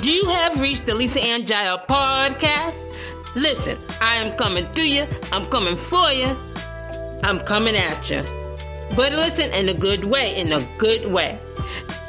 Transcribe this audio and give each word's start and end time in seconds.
Do 0.00 0.10
you 0.10 0.24
have 0.26 0.58
reached 0.58 0.86
the 0.86 0.94
Lisa 0.94 1.20
Ann 1.20 1.42
Jael 1.46 1.76
podcast? 1.78 2.98
Listen, 3.36 3.78
I 4.00 4.16
am 4.16 4.34
coming 4.38 4.72
to 4.72 4.88
you. 4.88 5.06
I'm 5.32 5.46
coming 5.50 5.76
for 5.76 6.10
you. 6.10 6.34
I'm 7.22 7.40
coming 7.40 7.76
at 7.76 8.08
you. 8.08 8.22
But 8.96 9.12
listen 9.12 9.52
in 9.52 9.68
a 9.68 9.74
good 9.74 10.04
way, 10.04 10.34
in 10.40 10.50
a 10.52 10.66
good 10.78 11.04
way. 11.12 11.38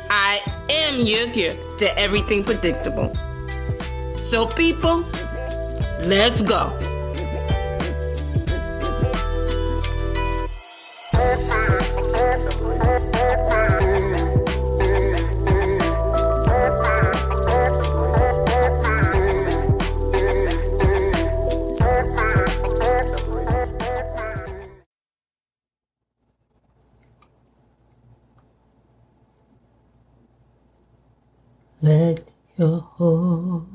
I 0.10 0.40
am 0.70 1.02
your 1.02 1.30
cure 1.30 1.52
to 1.78 2.00
everything 2.00 2.46
predictable. 2.46 3.14
So, 4.16 4.48
people, 4.48 5.06
let's 6.00 6.42
go. 6.42 6.72
Holy 32.70 33.66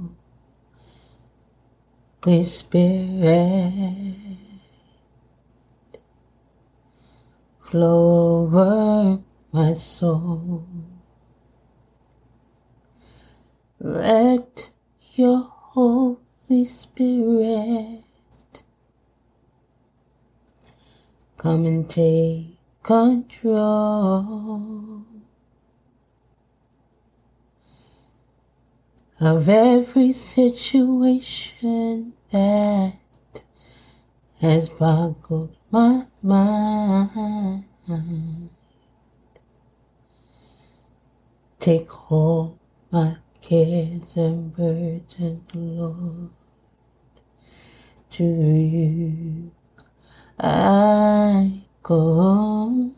Spirit 2.43 4.17
flow 7.61 8.45
over 8.47 9.21
my 9.53 9.73
soul. 9.75 10.67
Let 13.79 14.71
your 15.15 15.43
Holy 15.43 16.65
Spirit 16.65 18.05
come 21.37 21.67
and 21.67 21.89
take 21.91 22.57
control. 22.83 23.59
Of 29.21 29.49
every 29.49 30.13
situation 30.13 32.13
that 32.31 32.93
has 34.41 34.69
boggled 34.69 35.57
my 35.71 36.07
mind. 36.23 37.65
Take 41.59 42.13
all 42.13 42.59
my 42.93 43.17
cares 43.41 44.17
and 44.17 44.55
burdens, 44.55 45.55
Lord, 45.55 46.31
to 48.11 48.25
you 48.25 49.51
I 50.39 51.63
go. 51.83 52.93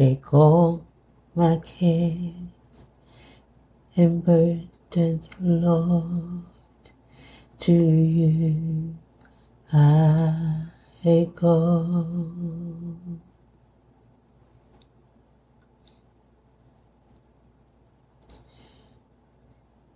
Take 0.00 0.32
all 0.32 0.86
my 1.34 1.58
cares 1.58 2.86
and 3.96 4.24
burdens, 4.24 5.28
Lord, 5.38 6.44
to 7.58 7.72
you 7.74 8.96
I 9.72 11.28
go. 11.34 12.06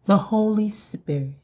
The 0.10 0.18
Holy 0.18 0.70
Spirit. 0.70 1.36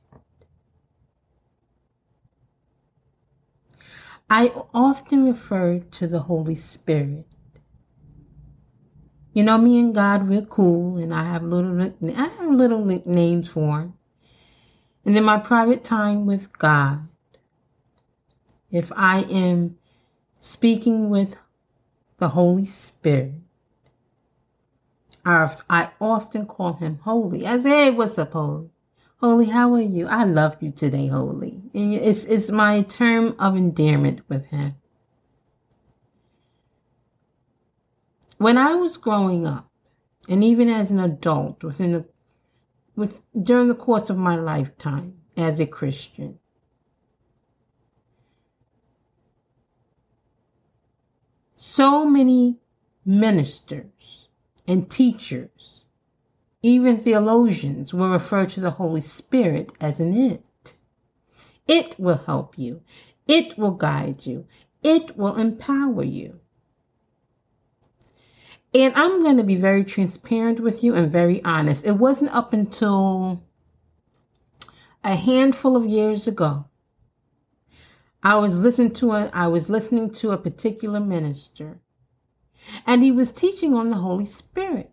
I 4.27 4.51
often 4.73 5.27
refer 5.27 5.77
to 5.77 6.07
the 6.07 6.21
Holy 6.21 6.55
Spirit. 6.55 7.27
You 9.33 9.43
know, 9.43 9.59
me 9.59 9.79
and 9.79 9.93
God, 9.93 10.27
we're 10.27 10.41
cool, 10.41 10.97
and 10.97 11.13
I 11.13 11.25
have 11.25 11.43
little, 11.43 11.79
I 11.79 12.21
have 12.23 12.49
little 12.49 12.83
names 13.05 13.47
for 13.47 13.81
him. 13.81 13.93
And 15.05 15.15
in 15.15 15.23
my 15.23 15.37
private 15.37 15.83
time 15.83 16.25
with 16.25 16.57
God, 16.57 17.07
if 18.71 18.91
I 18.95 19.25
am 19.29 19.77
speaking 20.39 21.11
with 21.11 21.37
the 22.17 22.29
Holy 22.29 22.65
Spirit, 22.65 23.44
I, 25.25 25.55
I 25.69 25.89
often 25.99 26.45
call 26.45 26.73
him 26.73 26.99
Holy. 26.99 27.47
I 27.47 27.59
say, 27.59 27.69
hey, 27.69 27.91
what's 27.91 28.19
up, 28.19 28.33
Holy? 28.33 28.69
Holy, 29.17 29.45
how 29.45 29.73
are 29.73 29.81
you? 29.81 30.07
I 30.07 30.23
love 30.23 30.57
you 30.61 30.71
today, 30.71 31.07
Holy. 31.07 31.61
It's, 31.73 32.25
it's 32.25 32.51
my 32.51 32.83
term 32.83 33.35
of 33.39 33.55
endearment 33.55 34.21
with 34.29 34.45
him. 34.47 34.75
When 38.37 38.57
I 38.57 38.75
was 38.75 38.97
growing 38.97 39.47
up, 39.47 39.69
and 40.29 40.43
even 40.43 40.69
as 40.69 40.91
an 40.91 40.99
adult, 40.99 41.63
within 41.63 41.93
the, 41.93 42.05
with 42.95 43.21
during 43.41 43.67
the 43.67 43.75
course 43.75 44.09
of 44.09 44.17
my 44.17 44.35
lifetime 44.35 45.15
as 45.37 45.59
a 45.59 45.65
Christian, 45.65 46.39
so 51.55 52.05
many 52.05 52.57
ministers 53.05 54.24
and 54.67 54.89
teachers, 54.89 55.85
even 56.61 56.97
theologians, 56.97 57.93
will 57.93 58.09
refer 58.09 58.45
to 58.45 58.59
the 58.59 58.71
Holy 58.71 59.01
Spirit 59.01 59.71
as 59.79 59.99
an 59.99 60.13
it. 60.13 60.75
It 61.67 61.99
will 61.99 62.17
help 62.25 62.57
you. 62.57 62.81
It 63.27 63.57
will 63.57 63.71
guide 63.71 64.25
you. 64.25 64.45
It 64.83 65.17
will 65.17 65.35
empower 65.35 66.03
you. 66.03 66.39
And 68.73 68.93
I'm 68.95 69.23
going 69.23 69.37
to 69.37 69.43
be 69.43 69.55
very 69.55 69.83
transparent 69.83 70.59
with 70.59 70.83
you 70.83 70.95
and 70.95 71.11
very 71.11 71.43
honest. 71.43 71.85
It 71.85 71.93
wasn't 71.93 72.35
up 72.35 72.51
until 72.51 73.41
a 75.03 75.15
handful 75.15 75.75
of 75.77 75.85
years 75.85 76.27
ago. 76.27 76.65
I 78.21 78.37
was 78.37 78.59
listening 78.59 78.91
to 78.93 79.11
a, 79.13 79.29
I 79.33 79.47
was 79.47 79.69
listening 79.69 80.09
to 80.15 80.31
a 80.31 80.37
particular 80.37 80.99
minister 80.99 81.79
and 82.85 83.03
he 83.03 83.11
was 83.11 83.31
teaching 83.31 83.73
on 83.73 83.89
the 83.89 83.97
Holy 83.97 84.25
Spirit. 84.25 84.91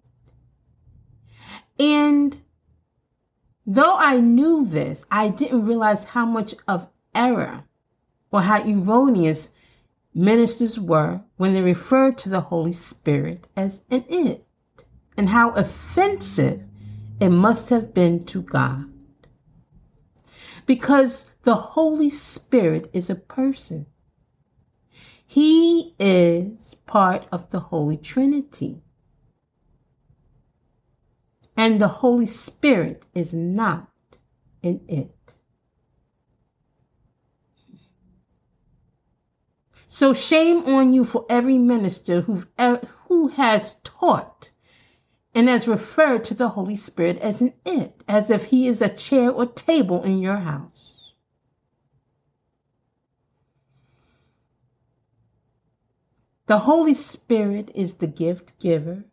And 1.79 2.41
though 3.67 3.97
I 3.99 4.19
knew 4.19 4.65
this, 4.65 5.05
I 5.11 5.29
didn't 5.29 5.65
realize 5.65 6.05
how 6.05 6.27
much 6.27 6.55
of 6.69 6.89
error 7.15 7.65
or 8.31 8.43
how 8.43 8.63
erroneous 8.63 9.51
ministers 10.15 10.79
were 10.79 11.23
when 11.37 11.55
they 11.55 11.63
referred 11.63 12.19
to 12.19 12.29
the 12.29 12.41
Holy 12.41 12.73
Spirit 12.73 13.49
as 13.57 13.83
an 13.91 14.05
it, 14.09 14.45
and 15.17 15.29
how 15.29 15.51
offensive 15.53 16.67
it 17.21 17.31
must 17.31 17.71
have 17.71 17.95
been 17.95 18.25
to 18.25 18.43
God. 18.43 18.87
Because 20.67 21.27
the 21.43 21.55
Holy 21.55 22.09
Spirit 22.09 22.89
is 22.93 23.11
a 23.11 23.15
person. 23.15 23.87
He 25.33 25.95
is 25.99 26.75
part 26.85 27.27
of 27.33 27.49
the 27.49 27.59
Holy 27.59 27.97
Trinity. 27.97 28.83
And 31.57 31.81
the 31.81 31.89
Holy 31.89 32.27
Spirit 32.27 33.07
is 33.15 33.33
not 33.33 33.89
in 34.63 34.83
it. 34.87 35.37
So 39.87 40.13
shame 40.13 40.67
on 40.67 40.93
you 40.93 41.03
for 41.03 41.25
every 41.31 41.57
minister 41.57 42.21
who 42.21 42.43
who 43.09 43.29
has 43.29 43.77
taught 43.85 44.51
and 45.35 45.49
has 45.49 45.67
referred 45.67 46.27
to 46.27 46.35
the 46.35 46.51
Holy 46.51 46.77
Spirit 46.77 47.17
as 47.21 47.41
an 47.41 47.55
it, 47.65 48.05
as 48.07 48.29
if 48.31 48.45
he 48.45 48.67
is 48.67 48.83
a 48.83 48.91
chair 48.91 49.31
or 49.31 49.47
table 49.47 50.03
in 50.03 50.19
your 50.19 50.37
house. 50.37 50.92
The 56.47 56.59
Holy 56.59 56.95
Spirit 56.95 57.71
is 57.75 57.95
the 57.95 58.07
gift 58.07 58.59
giver. 58.59 59.05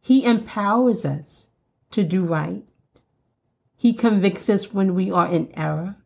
He 0.00 0.24
empowers 0.24 1.04
us 1.04 1.46
to 1.90 2.04
do 2.04 2.24
right. 2.24 2.64
He 3.76 3.92
convicts 3.92 4.48
us 4.48 4.72
when 4.72 4.94
we 4.94 5.10
are 5.10 5.28
in 5.28 5.50
error 5.56 5.96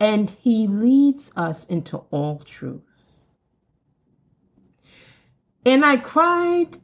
and 0.00 0.30
he 0.30 0.66
leads 0.66 1.32
us 1.36 1.64
into 1.66 1.98
all 2.10 2.38
truth. 2.38 3.32
And 5.64 5.84
I 5.84 5.96
cried 5.96 6.78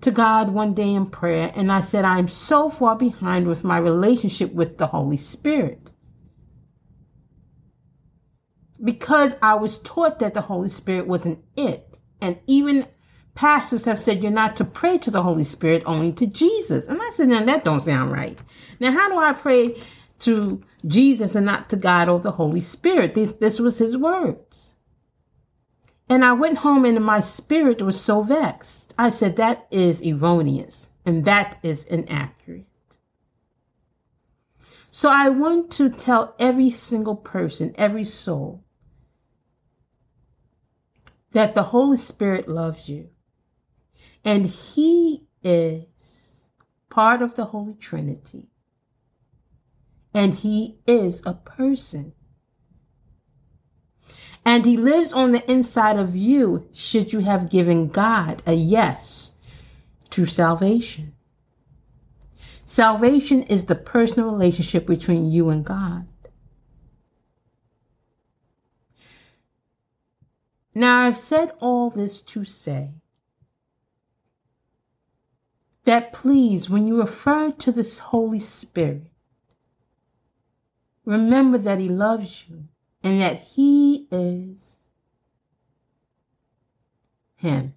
to 0.00 0.10
God 0.10 0.50
one 0.50 0.74
day 0.74 0.94
in 0.94 1.06
prayer 1.06 1.50
and 1.54 1.72
I 1.72 1.80
said, 1.80 2.04
I'm 2.04 2.28
so 2.28 2.68
far 2.68 2.94
behind 2.94 3.46
with 3.46 3.64
my 3.64 3.78
relationship 3.78 4.52
with 4.52 4.78
the 4.78 4.86
Holy 4.88 5.16
Spirit. 5.16 5.87
Because 8.82 9.36
I 9.42 9.54
was 9.54 9.78
taught 9.78 10.18
that 10.20 10.34
the 10.34 10.40
Holy 10.40 10.68
Spirit 10.68 11.06
wasn't 11.06 11.44
it. 11.56 11.98
And 12.20 12.38
even 12.46 12.86
pastors 13.34 13.84
have 13.84 13.98
said 13.98 14.22
you're 14.22 14.32
not 14.32 14.56
to 14.56 14.64
pray 14.64 14.98
to 14.98 15.10
the 15.10 15.22
Holy 15.22 15.44
Spirit, 15.44 15.82
only 15.86 16.12
to 16.12 16.26
Jesus. 16.26 16.86
And 16.88 17.00
I 17.00 17.10
said, 17.14 17.28
now 17.28 17.44
that 17.44 17.64
don't 17.64 17.82
sound 17.82 18.12
right. 18.12 18.38
Now, 18.80 18.92
how 18.92 19.08
do 19.08 19.18
I 19.18 19.32
pray 19.32 19.76
to 20.20 20.62
Jesus 20.86 21.34
and 21.34 21.46
not 21.46 21.70
to 21.70 21.76
God 21.76 22.08
or 22.08 22.20
the 22.20 22.32
Holy 22.32 22.60
Spirit. 22.60 23.14
This, 23.14 23.32
this 23.32 23.60
was 23.60 23.78
his 23.78 23.96
words. 23.96 24.76
And 26.08 26.24
I 26.24 26.32
went 26.32 26.58
home 26.58 26.84
and 26.84 27.04
my 27.04 27.20
spirit 27.20 27.82
was 27.82 28.00
so 28.00 28.22
vexed. 28.22 28.94
I 28.98 29.10
said, 29.10 29.36
that 29.36 29.66
is 29.70 30.04
erroneous 30.04 30.90
and 31.04 31.24
that 31.24 31.58
is 31.62 31.84
inaccurate. 31.84 32.64
So 34.90 35.10
I 35.12 35.28
want 35.28 35.70
to 35.72 35.90
tell 35.90 36.34
every 36.38 36.70
single 36.70 37.16
person, 37.16 37.74
every 37.76 38.04
soul, 38.04 38.64
that 41.32 41.54
the 41.54 41.64
Holy 41.64 41.96
Spirit 41.96 42.48
loves 42.48 42.88
you. 42.88 43.10
And 44.24 44.46
He 44.46 45.26
is 45.42 45.84
part 46.90 47.22
of 47.22 47.34
the 47.34 47.46
Holy 47.46 47.74
Trinity 47.74 48.48
and 50.14 50.34
he 50.34 50.78
is 50.86 51.22
a 51.24 51.34
person. 51.34 52.12
And 54.44 54.64
he 54.64 54.76
lives 54.76 55.12
on 55.12 55.32
the 55.32 55.48
inside 55.50 55.98
of 55.98 56.16
you 56.16 56.68
should 56.72 57.12
you 57.12 57.20
have 57.20 57.50
given 57.50 57.88
God 57.88 58.42
a 58.46 58.54
yes 58.54 59.34
to 60.10 60.24
salvation. 60.26 61.14
Salvation 62.64 63.42
is 63.44 63.66
the 63.66 63.74
personal 63.74 64.30
relationship 64.30 64.86
between 64.86 65.30
you 65.30 65.50
and 65.50 65.64
God. 65.64 66.06
Now, 70.78 71.02
I've 71.02 71.16
said 71.16 71.52
all 71.60 71.90
this 71.90 72.22
to 72.22 72.44
say 72.44 72.94
that 75.84 76.12
please, 76.12 76.70
when 76.70 76.86
you 76.86 77.00
refer 77.00 77.50
to 77.52 77.72
this 77.72 77.98
Holy 77.98 78.38
Spirit, 78.38 79.10
Remember 81.08 81.56
that 81.56 81.78
He 81.78 81.88
loves 81.88 82.44
you 82.46 82.64
and 83.02 83.18
that 83.22 83.36
He 83.36 84.06
is 84.10 84.78
Him, 87.36 87.72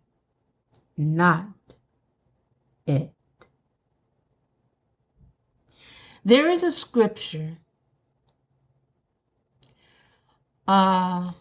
not 0.98 1.48
it. 2.86 3.14
There 6.26 6.50
is 6.50 6.64
a 6.64 6.74
scripture. 6.74 7.54
Uh, 10.68 11.32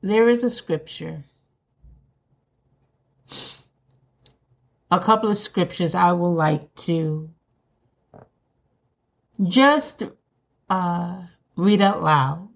there 0.00 0.28
is 0.28 0.44
a 0.44 0.50
scripture. 0.50 1.24
A 4.90 4.98
couple 4.98 5.30
of 5.30 5.36
scriptures 5.36 5.94
I 5.94 6.12
would 6.12 6.28
like 6.28 6.74
to 6.86 7.30
just 9.46 10.04
uh, 10.70 11.22
read 11.56 11.80
out 11.80 12.02
loud. 12.02 12.48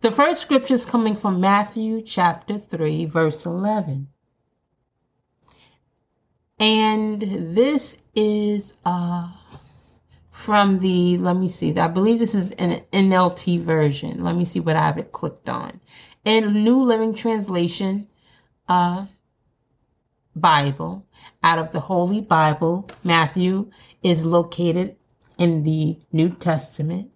The 0.00 0.12
first 0.12 0.42
scripture 0.42 0.74
is 0.74 0.86
coming 0.86 1.16
from 1.16 1.40
Matthew 1.40 2.02
chapter 2.02 2.56
3, 2.56 3.06
verse 3.06 3.44
11. 3.46 4.08
And 6.60 7.20
this 7.20 8.02
is 8.14 8.76
uh, 8.84 9.32
from 10.38 10.78
the, 10.78 11.18
let 11.18 11.36
me 11.36 11.48
see, 11.48 11.76
I 11.76 11.88
believe 11.88 12.20
this 12.20 12.34
is 12.34 12.52
an 12.52 12.80
NLT 12.92 13.60
version. 13.60 14.22
Let 14.22 14.36
me 14.36 14.44
see 14.44 14.60
what 14.60 14.76
I 14.76 14.82
have 14.82 14.96
it 14.96 15.10
clicked 15.10 15.48
on. 15.48 15.80
In 16.24 16.62
New 16.62 16.80
Living 16.80 17.12
Translation 17.12 18.06
uh, 18.68 19.06
Bible, 20.36 21.04
out 21.42 21.58
of 21.58 21.72
the 21.72 21.80
Holy 21.80 22.20
Bible. 22.20 22.88
Matthew 23.02 23.70
is 24.00 24.24
located 24.24 24.94
in 25.38 25.64
the 25.64 25.98
New 26.12 26.28
Testament. 26.30 27.10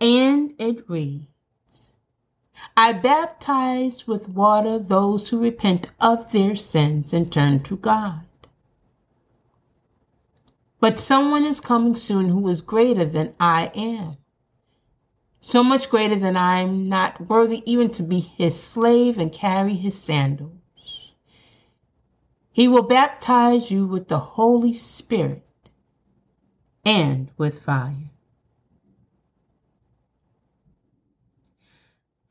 And 0.00 0.54
it 0.58 0.88
reads, 0.88 1.26
I 2.76 2.92
baptize 2.92 4.06
with 4.06 4.28
water 4.28 4.78
those 4.78 5.30
who 5.30 5.42
repent 5.42 5.90
of 6.00 6.30
their 6.30 6.54
sins 6.54 7.12
and 7.12 7.32
turn 7.32 7.60
to 7.64 7.76
God. 7.76 8.26
But 10.80 10.98
someone 10.98 11.44
is 11.44 11.60
coming 11.60 11.94
soon 11.94 12.30
who 12.30 12.48
is 12.48 12.62
greater 12.62 13.04
than 13.04 13.34
I 13.38 13.70
am. 13.74 14.16
So 15.38 15.62
much 15.62 15.90
greater 15.90 16.16
than 16.16 16.36
I 16.36 16.60
am 16.60 16.86
not 16.86 17.28
worthy 17.28 17.62
even 17.70 17.90
to 17.92 18.02
be 18.02 18.20
his 18.20 18.60
slave 18.60 19.18
and 19.18 19.30
carry 19.30 19.74
his 19.74 19.98
sandals. 19.98 21.14
He 22.50 22.66
will 22.66 22.82
baptize 22.82 23.70
you 23.70 23.86
with 23.86 24.08
the 24.08 24.18
Holy 24.18 24.72
Spirit 24.72 25.70
and 26.84 27.30
with 27.36 27.62
fire. 27.62 28.10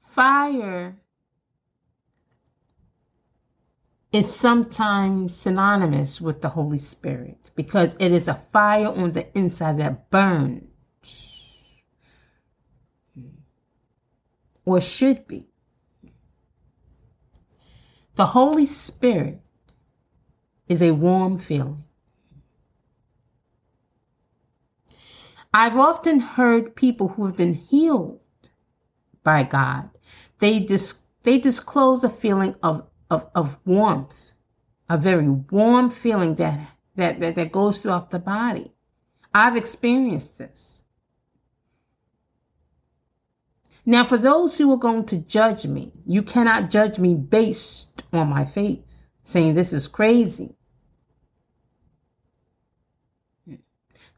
Fire 0.02 0.98
is 4.12 4.34
sometimes 4.34 5.36
synonymous 5.36 6.22
with 6.22 6.42
the 6.42 6.50
Holy 6.50 6.80
Spirit 6.80 7.52
because 7.56 7.96
it 8.00 8.12
is 8.12 8.28
a 8.28 8.34
fire 8.36 8.88
on 8.88 9.12
the 9.12 9.28
inside 9.38 9.80
that 9.80 10.10
burns 10.10 10.66
or 14.66 14.82
should 14.82 15.28
be. 15.28 15.48
The 18.16 18.28
Holy 18.28 18.66
Spirit 18.66 19.42
is 20.68 20.82
a 20.82 20.92
warm 20.92 21.38
feeling. 21.38 21.84
I've 25.54 25.78
often 25.78 26.20
heard 26.20 26.76
people 26.76 27.10
who 27.10 27.26
have 27.26 27.38
been 27.38 27.56
healed 27.56 28.20
by 29.24 29.44
God, 29.44 29.92
they, 30.40 30.60
dis- 30.60 31.00
they 31.24 31.40
disclose 31.40 32.04
a 32.04 32.10
feeling 32.10 32.56
of, 32.64 32.89
of, 33.10 33.30
of 33.36 33.58
warmth, 33.66 34.34
a 34.88 34.98
very 34.98 35.28
warm 35.28 35.90
feeling 35.90 36.36
that, 36.36 36.60
that, 36.96 37.20
that, 37.20 37.36
that 37.36 37.52
goes 37.52 37.80
throughout 37.80 38.10
the 38.10 38.20
body. 38.20 38.72
I've 39.34 39.56
experienced 39.56 40.38
this. 40.38 40.84
Now, 43.86 44.04
for 44.04 44.18
those 44.18 44.58
who 44.58 44.72
are 44.72 44.78
going 44.78 45.06
to 45.06 45.18
judge 45.18 45.66
me, 45.66 45.92
you 46.06 46.22
cannot 46.22 46.70
judge 46.70 47.00
me 47.00 47.16
based 47.16 48.04
on 48.14 48.30
my 48.30 48.46
faith, 48.46 48.84
saying 49.24 49.56
this 49.56 49.74
is 49.74 49.88
crazy. 49.88 50.56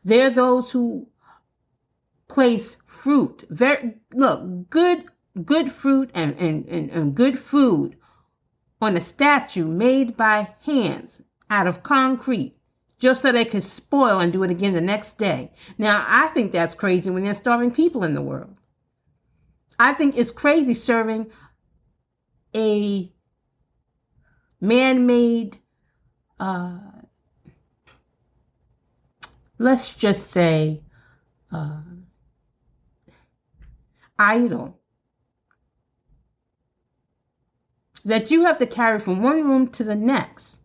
They're 0.03 0.31
those 0.31 0.71
who 0.71 1.07
place 2.27 2.75
fruit, 2.85 3.45
very 3.49 3.95
look, 4.13 4.69
good 4.69 5.05
good 5.45 5.71
fruit 5.71 6.09
and, 6.13 6.37
and, 6.37 6.65
and, 6.67 6.89
and 6.89 7.15
good 7.15 7.37
food 7.37 7.95
on 8.81 8.97
a 8.97 9.01
statue 9.01 9.67
made 9.67 10.17
by 10.17 10.55
hands 10.65 11.21
out 11.49 11.67
of 11.67 11.83
concrete 11.83 12.55
just 12.97 13.21
so 13.21 13.31
they 13.31 13.45
could 13.45 13.63
spoil 13.63 14.19
and 14.19 14.31
do 14.31 14.43
it 14.43 14.51
again 14.51 14.73
the 14.73 14.81
next 14.81 15.17
day. 15.17 15.51
Now, 15.77 16.05
I 16.07 16.27
think 16.27 16.51
that's 16.51 16.75
crazy 16.75 17.09
when 17.09 17.23
there's 17.23 17.37
starving 17.37 17.71
people 17.71 18.03
in 18.03 18.13
the 18.13 18.21
world. 18.21 18.55
I 19.79 19.93
think 19.93 20.17
it's 20.17 20.31
crazy 20.31 20.73
serving 20.73 21.31
a 22.55 23.11
man 24.59 25.05
made 25.05 25.57
uh, 26.39 26.79
let's 29.61 29.93
just 29.93 30.31
say, 30.31 30.81
uh, 31.51 31.81
idol 34.17 34.80
that 38.05 38.31
you 38.31 38.45
have 38.45 38.57
to 38.59 38.65
carry 38.65 38.99
from 38.99 39.21
one 39.21 39.43
room 39.47 39.67
to 39.69 39.83
the 39.83 39.95
next. 39.95 40.59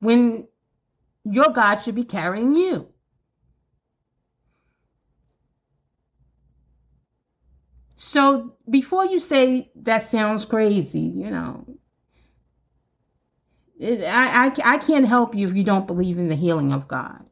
When 0.00 0.48
your 1.24 1.50
God 1.50 1.76
should 1.76 1.94
be 1.94 2.04
carrying 2.04 2.54
you. 2.54 2.88
So 7.96 8.54
before 8.70 9.06
you 9.06 9.18
say 9.18 9.70
that 9.74 10.04
sounds 10.04 10.44
crazy, 10.44 11.00
you 11.00 11.30
know, 11.30 11.66
I, 13.82 14.52
I, 14.64 14.74
I 14.74 14.78
can't 14.78 15.06
help 15.06 15.34
you 15.34 15.46
if 15.48 15.54
you 15.54 15.64
don't 15.64 15.86
believe 15.86 16.18
in 16.18 16.28
the 16.28 16.36
healing 16.36 16.72
of 16.72 16.88
God. 16.88 17.27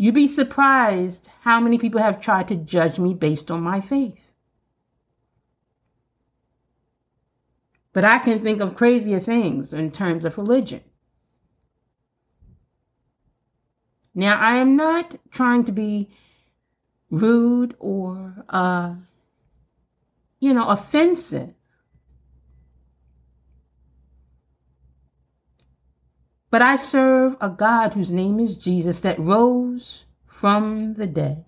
You'd 0.00 0.14
be 0.14 0.28
surprised 0.28 1.30
how 1.42 1.60
many 1.60 1.76
people 1.76 2.00
have 2.00 2.22
tried 2.22 2.48
to 2.48 2.56
judge 2.56 2.98
me 2.98 3.12
based 3.12 3.50
on 3.50 3.60
my 3.62 3.82
faith. 3.82 4.32
But 7.92 8.06
I 8.06 8.16
can 8.16 8.42
think 8.42 8.62
of 8.62 8.74
crazier 8.74 9.20
things 9.20 9.74
in 9.74 9.90
terms 9.90 10.24
of 10.24 10.38
religion. 10.38 10.80
Now, 14.14 14.38
I 14.40 14.54
am 14.56 14.74
not 14.74 15.16
trying 15.30 15.64
to 15.64 15.72
be 15.72 16.08
rude 17.10 17.74
or, 17.78 18.46
uh, 18.48 18.94
you 20.38 20.54
know, 20.54 20.66
offensive. 20.66 21.52
But 26.50 26.62
I 26.62 26.74
serve 26.74 27.36
a 27.40 27.48
God 27.48 27.94
whose 27.94 28.10
name 28.10 28.40
is 28.40 28.56
Jesus 28.56 29.00
that 29.00 29.18
rose 29.18 30.04
from 30.26 30.94
the 30.94 31.06
dead, 31.06 31.44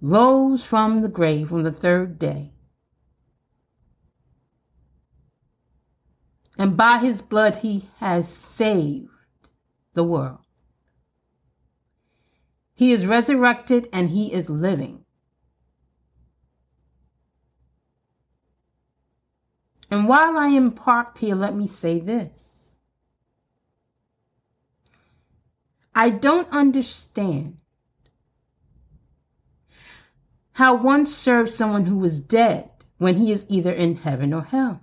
rose 0.00 0.64
from 0.64 0.98
the 0.98 1.08
grave 1.08 1.52
on 1.52 1.62
the 1.62 1.72
third 1.72 2.18
day. 2.18 2.52
And 6.56 6.76
by 6.76 6.98
his 6.98 7.22
blood, 7.22 7.56
he 7.56 7.90
has 7.98 8.28
saved 8.28 9.08
the 9.92 10.04
world. 10.04 10.40
He 12.74 12.92
is 12.92 13.06
resurrected 13.06 13.88
and 13.92 14.08
he 14.08 14.32
is 14.32 14.48
living. 14.48 15.04
And 19.90 20.08
while 20.08 20.38
I 20.38 20.48
am 20.48 20.72
parked 20.72 21.18
here, 21.18 21.34
let 21.34 21.54
me 21.54 21.66
say 21.66 21.98
this. 21.98 22.49
I 25.94 26.10
don't 26.10 26.48
understand 26.50 27.58
how 30.52 30.74
one 30.74 31.06
serves 31.06 31.54
someone 31.54 31.86
who 31.86 32.04
is 32.04 32.20
dead 32.20 32.70
when 32.98 33.16
he 33.16 33.32
is 33.32 33.46
either 33.48 33.72
in 33.72 33.96
heaven 33.96 34.32
or 34.32 34.42
hell. 34.42 34.82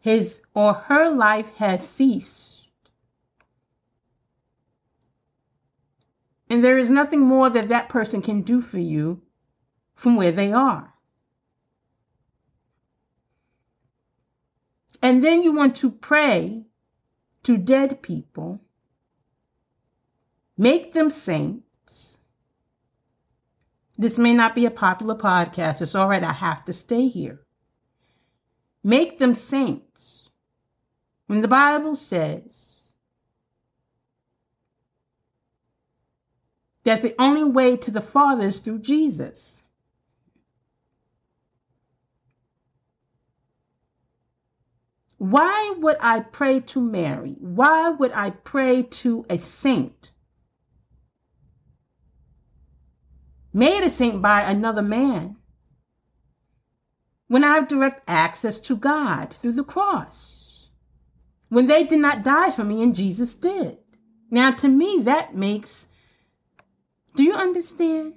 His 0.00 0.42
or 0.54 0.72
her 0.72 1.10
life 1.10 1.56
has 1.56 1.86
ceased 1.86 2.56
And 6.48 6.62
there 6.62 6.78
is 6.78 6.90
nothing 6.90 7.20
more 7.20 7.50
that 7.50 7.68
that 7.68 7.88
person 7.88 8.22
can 8.22 8.42
do 8.42 8.60
for 8.60 8.78
you 8.78 9.22
from 9.94 10.16
where 10.16 10.32
they 10.32 10.52
are. 10.52 10.94
And 15.02 15.22
then 15.24 15.42
you 15.42 15.52
want 15.52 15.74
to 15.76 15.90
pray 15.90 16.66
to 17.46 17.56
dead 17.56 18.02
people, 18.02 18.60
make 20.58 20.94
them 20.94 21.08
saints. 21.08 22.18
This 23.96 24.18
may 24.18 24.34
not 24.34 24.56
be 24.56 24.66
a 24.66 24.70
popular 24.70 25.14
podcast. 25.14 25.80
It's 25.80 25.94
all 25.94 26.08
right. 26.08 26.24
I 26.24 26.32
have 26.32 26.64
to 26.64 26.72
stay 26.72 27.06
here. 27.06 27.38
Make 28.82 29.18
them 29.18 29.32
saints. 29.32 30.28
When 31.28 31.38
the 31.38 31.46
Bible 31.46 31.94
says, 31.94 32.88
that 36.82 37.02
the 37.02 37.14
only 37.16 37.44
way 37.44 37.76
to 37.76 37.92
the 37.92 38.00
Father 38.00 38.46
is 38.46 38.58
through 38.58 38.80
Jesus. 38.80 39.62
Why 45.18 45.74
would 45.78 45.96
I 46.00 46.20
pray 46.20 46.60
to 46.60 46.80
Mary? 46.80 47.36
Why 47.38 47.90
would 47.90 48.12
I 48.12 48.30
pray 48.30 48.82
to 48.82 49.24
a 49.30 49.38
saint? 49.38 50.12
Made 53.52 53.82
a 53.82 53.90
saint 53.90 54.20
by 54.20 54.42
another 54.42 54.82
man 54.82 55.36
when 57.28 57.42
I 57.42 57.54
have 57.54 57.68
direct 57.68 58.02
access 58.06 58.60
to 58.60 58.76
God 58.76 59.32
through 59.32 59.52
the 59.52 59.64
cross. 59.64 60.70
When 61.48 61.66
they 61.66 61.84
did 61.84 62.00
not 62.00 62.22
die 62.22 62.50
for 62.50 62.64
me 62.64 62.82
and 62.82 62.94
Jesus 62.94 63.34
did. 63.34 63.78
Now, 64.30 64.50
to 64.50 64.68
me, 64.68 65.00
that 65.02 65.34
makes 65.34 65.88
do 67.16 67.22
you 67.22 67.32
understand? 67.32 68.12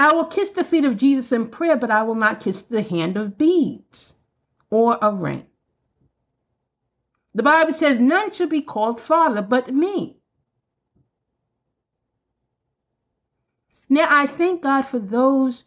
I 0.00 0.12
will 0.12 0.26
kiss 0.26 0.50
the 0.50 0.64
feet 0.64 0.84
of 0.84 0.96
Jesus 0.96 1.32
in 1.32 1.48
prayer, 1.48 1.76
but 1.76 1.90
I 1.90 2.02
will 2.02 2.14
not 2.14 2.40
kiss 2.40 2.62
the 2.62 2.82
hand 2.82 3.16
of 3.16 3.36
beads 3.36 4.16
or 4.70 4.98
a 5.02 5.12
ring. 5.12 5.46
The 7.34 7.42
Bible 7.42 7.72
says, 7.72 7.98
None 7.98 8.32
should 8.32 8.50
be 8.50 8.62
called 8.62 9.00
father 9.00 9.42
but 9.42 9.72
me. 9.72 10.16
Now, 13.88 14.06
I 14.08 14.26
thank 14.26 14.62
God 14.62 14.82
for 14.82 14.98
those 14.98 15.64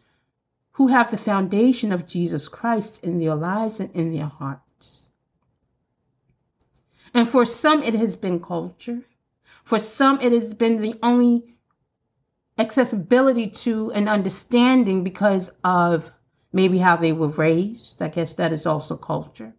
who 0.72 0.88
have 0.88 1.10
the 1.10 1.18
foundation 1.18 1.92
of 1.92 2.06
Jesus 2.06 2.48
Christ 2.48 3.04
in 3.04 3.18
their 3.18 3.34
lives 3.34 3.80
and 3.80 3.90
in 3.94 4.14
their 4.14 4.26
hearts. 4.26 5.08
And 7.12 7.28
for 7.28 7.44
some, 7.44 7.82
it 7.82 7.94
has 7.94 8.16
been 8.16 8.40
culture. 8.40 9.02
For 9.64 9.78
some, 9.78 10.20
it 10.20 10.32
has 10.32 10.54
been 10.54 10.80
the 10.80 10.94
only 11.02 11.54
accessibility 12.62 13.48
to 13.48 13.90
an 13.92 14.08
understanding 14.08 15.04
because 15.04 15.50
of 15.64 16.10
maybe 16.52 16.78
how 16.78 16.96
they 16.96 17.12
were 17.12 17.28
raised. 17.28 18.00
I 18.00 18.08
guess 18.08 18.34
that 18.34 18.52
is 18.52 18.66
also 18.66 18.96
culture. 18.96 19.54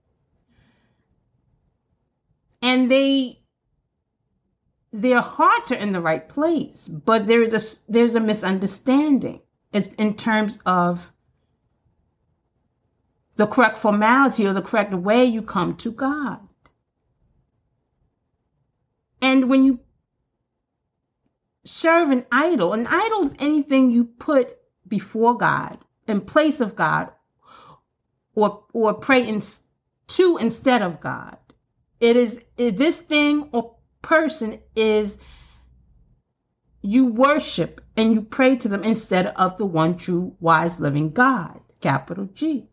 And 2.61 2.89
they 2.89 3.39
their 4.91 5.21
hearts 5.21 5.71
are 5.71 5.75
in 5.75 5.91
the 5.91 6.01
right 6.01 6.29
place, 6.29 6.87
but 6.87 7.27
there 7.27 7.41
is 7.41 7.53
a 7.53 7.91
there's 7.91 8.15
a 8.15 8.19
misunderstanding 8.19 9.41
in 9.73 10.15
terms 10.15 10.59
of 10.65 11.11
the 13.35 13.47
correct 13.47 13.77
formality 13.77 14.45
or 14.45 14.53
the 14.53 14.61
correct 14.61 14.93
way 14.93 15.25
you 15.25 15.41
come 15.41 15.75
to 15.77 15.91
God. 15.91 16.47
And 19.19 19.49
when 19.49 19.63
you 19.63 19.79
serve 21.65 22.11
an 22.11 22.25
idol, 22.31 22.73
an 22.73 22.87
idol 22.87 23.23
is 23.25 23.35
anything 23.39 23.91
you 23.91 24.05
put 24.05 24.53
before 24.87 25.37
God, 25.37 25.77
in 26.07 26.21
place 26.21 26.59
of 26.59 26.75
God, 26.75 27.11
or 28.35 28.65
or 28.73 28.93
pray 28.93 29.27
in, 29.27 29.41
to 30.07 30.37
instead 30.37 30.81
of 30.81 30.99
God. 30.99 31.37
It 31.99 32.15
is 32.15 32.43
this 32.57 32.99
thing 32.99 33.49
or 33.53 33.75
person 34.01 34.59
is 34.75 35.17
you 36.81 37.07
worship 37.07 37.81
and 37.95 38.13
you 38.13 38.21
pray 38.21 38.57
to 38.57 38.67
them 38.67 38.83
instead 38.83 39.27
of 39.27 39.57
the 39.57 39.65
one 39.65 39.95
true 39.95 40.35
wise 40.41 40.79
living 40.79 41.09
God, 41.09 41.61
capital 41.79 42.25
G. 42.25 42.69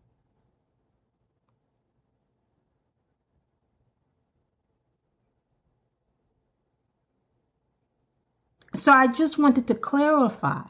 So 8.73 8.91
I 8.91 9.07
just 9.07 9.37
wanted 9.37 9.67
to 9.67 9.75
clarify 9.75 10.63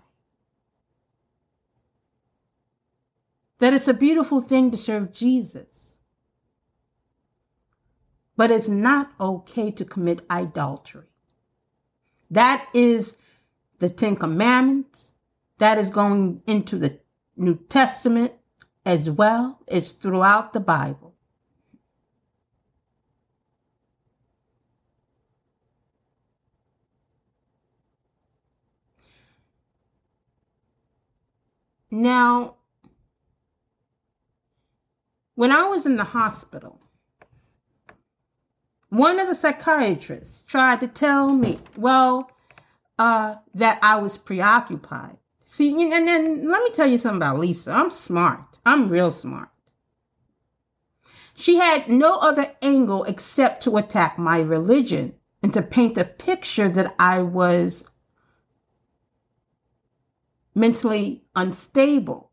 that 3.59 3.73
it's 3.73 3.87
a 3.87 3.93
beautiful 3.93 4.41
thing 4.41 4.71
to 4.71 4.77
serve 4.77 5.13
Jesus, 5.13 5.97
but 8.35 8.49
it's 8.49 8.69
not 8.69 9.11
okay 9.19 9.69
to 9.71 9.85
commit 9.85 10.25
idolatry. 10.31 11.05
That 12.31 12.67
is 12.73 13.17
the 13.77 13.89
Ten 13.89 14.15
Commandments. 14.15 15.13
That 15.59 15.77
is 15.77 15.91
going 15.91 16.41
into 16.47 16.77
the 16.77 16.99
New 17.37 17.55
Testament 17.55 18.33
as 18.83 19.11
well. 19.11 19.59
It's 19.67 19.91
throughout 19.91 20.53
the 20.53 20.59
Bible. 20.59 21.10
Now, 31.91 32.55
when 35.35 35.51
I 35.51 35.67
was 35.67 35.85
in 35.85 35.97
the 35.97 36.05
hospital, 36.05 36.79
one 38.87 39.19
of 39.19 39.27
the 39.27 39.35
psychiatrists 39.35 40.43
tried 40.45 40.79
to 40.81 40.87
tell 40.87 41.33
me, 41.33 41.59
well, 41.77 42.31
uh, 42.97 43.35
that 43.55 43.79
I 43.81 43.99
was 43.99 44.17
preoccupied. 44.17 45.17
See, 45.43 45.91
and 45.91 46.07
then 46.07 46.49
let 46.49 46.63
me 46.63 46.69
tell 46.69 46.87
you 46.87 46.97
something 46.97 47.17
about 47.17 47.39
Lisa. 47.39 47.71
I'm 47.71 47.89
smart. 47.89 48.57
I'm 48.65 48.87
real 48.87 49.11
smart. 49.11 49.49
She 51.35 51.57
had 51.57 51.89
no 51.89 52.19
other 52.19 52.55
angle 52.61 53.03
except 53.03 53.63
to 53.63 53.77
attack 53.77 54.17
my 54.17 54.39
religion 54.39 55.15
and 55.41 55.53
to 55.53 55.61
paint 55.61 55.97
a 55.97 56.05
picture 56.05 56.69
that 56.69 56.93
I 56.99 57.21
was 57.21 57.89
mentally 60.53 61.23
unstable. 61.35 62.31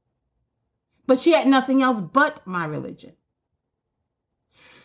But 1.06 1.18
she 1.18 1.32
had 1.32 1.48
nothing 1.48 1.82
else 1.82 2.00
but 2.00 2.46
my 2.46 2.66
religion. 2.66 3.14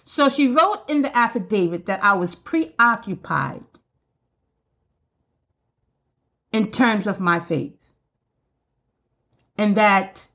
So 0.03 0.29
she 0.29 0.47
wrote 0.47 0.89
in 0.89 1.01
the 1.01 1.15
affidavit 1.15 1.85
that 1.85 2.03
I 2.03 2.13
was 2.13 2.35
preoccupied 2.35 3.65
in 6.51 6.71
terms 6.71 7.07
of 7.07 7.19
my 7.19 7.39
faith. 7.39 7.77
And 9.57 9.75
that, 9.75 10.27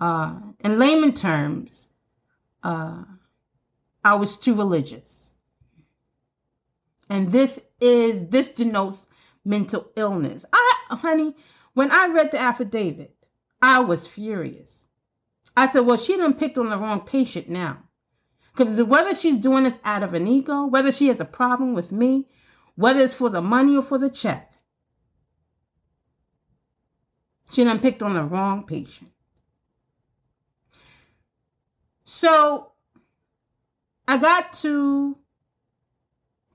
uh, 0.00 0.38
in 0.60 0.78
layman 0.78 1.12
terms, 1.12 1.88
uh, 2.62 3.04
I 4.04 4.14
was 4.14 4.38
too 4.38 4.54
religious. 4.54 5.34
And 7.10 7.30
this 7.30 7.60
is, 7.80 8.28
this 8.28 8.50
denotes 8.50 9.07
mental 9.44 9.90
illness. 9.96 10.44
I, 10.52 10.72
honey, 10.90 11.34
when 11.74 11.90
I 11.90 12.08
read 12.08 12.30
the 12.30 12.40
affidavit, 12.40 13.14
I 13.60 13.80
was 13.80 14.06
furious. 14.06 14.86
I 15.56 15.66
said, 15.66 15.80
well, 15.80 15.96
she 15.96 16.16
done 16.16 16.34
picked 16.34 16.58
on 16.58 16.68
the 16.68 16.78
wrong 16.78 17.00
patient 17.00 17.48
now. 17.48 17.78
Because 18.52 18.82
whether 18.82 19.14
she's 19.14 19.36
doing 19.36 19.64
this 19.64 19.80
out 19.84 20.02
of 20.02 20.14
an 20.14 20.26
ego, 20.26 20.66
whether 20.66 20.90
she 20.90 21.08
has 21.08 21.20
a 21.20 21.24
problem 21.24 21.74
with 21.74 21.92
me, 21.92 22.26
whether 22.74 23.00
it's 23.00 23.14
for 23.14 23.30
the 23.30 23.42
money 23.42 23.76
or 23.76 23.82
for 23.82 23.98
the 23.98 24.10
check, 24.10 24.54
she 27.50 27.64
done 27.64 27.80
picked 27.80 28.02
on 28.02 28.14
the 28.14 28.24
wrong 28.24 28.64
patient. 28.64 29.10
So 32.04 32.72
I 34.06 34.16
got 34.16 34.52
to 34.54 35.18